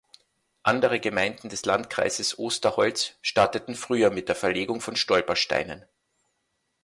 Andere 0.63 0.99
Gemeinden 0.99 1.49
des 1.49 1.63
Landkreises 1.65 2.39
Osterholz 2.39 3.19
starteten 3.21 3.75
früher 3.75 4.09
mit 4.09 4.29
der 4.29 4.35
Verlegung 4.35 4.81
von 4.81 4.95
Stolpersteinen. 4.95 5.85